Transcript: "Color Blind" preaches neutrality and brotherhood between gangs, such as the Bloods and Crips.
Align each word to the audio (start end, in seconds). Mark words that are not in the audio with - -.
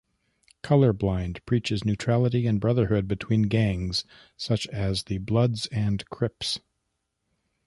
"Color 0.63 0.93
Blind" 0.93 1.45
preaches 1.45 1.85
neutrality 1.85 2.47
and 2.47 2.59
brotherhood 2.59 3.07
between 3.07 3.43
gangs, 3.43 4.03
such 4.35 4.65
as 4.69 5.03
the 5.03 5.19
Bloods 5.19 5.67
and 5.67 6.03
Crips. 6.09 6.59